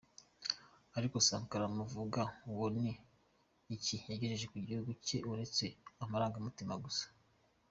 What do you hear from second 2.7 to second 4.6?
ni iki yagejeje ku